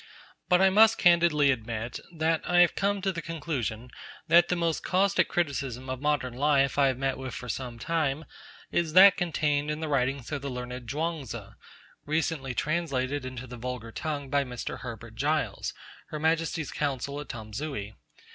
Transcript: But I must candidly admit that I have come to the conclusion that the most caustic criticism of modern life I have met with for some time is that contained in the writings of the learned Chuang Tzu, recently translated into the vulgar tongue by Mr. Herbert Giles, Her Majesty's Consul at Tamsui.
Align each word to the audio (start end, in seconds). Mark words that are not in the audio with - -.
But 0.49 0.61
I 0.61 0.71
must 0.71 0.97
candidly 0.97 1.51
admit 1.51 1.99
that 2.11 2.41
I 2.49 2.61
have 2.61 2.73
come 2.73 3.03
to 3.03 3.11
the 3.11 3.21
conclusion 3.21 3.91
that 4.27 4.47
the 4.47 4.55
most 4.55 4.81
caustic 4.81 5.29
criticism 5.29 5.91
of 5.91 6.01
modern 6.01 6.33
life 6.33 6.79
I 6.79 6.87
have 6.87 6.97
met 6.97 7.19
with 7.19 7.35
for 7.35 7.47
some 7.47 7.77
time 7.77 8.25
is 8.71 8.93
that 8.93 9.15
contained 9.15 9.69
in 9.69 9.79
the 9.79 9.87
writings 9.87 10.31
of 10.31 10.41
the 10.41 10.49
learned 10.49 10.87
Chuang 10.89 11.25
Tzu, 11.25 11.51
recently 12.03 12.55
translated 12.55 13.25
into 13.25 13.45
the 13.45 13.57
vulgar 13.57 13.91
tongue 13.91 14.27
by 14.31 14.43
Mr. 14.43 14.79
Herbert 14.79 15.13
Giles, 15.13 15.71
Her 16.07 16.17
Majesty's 16.19 16.71
Consul 16.71 17.19
at 17.19 17.29
Tamsui. 17.29 17.93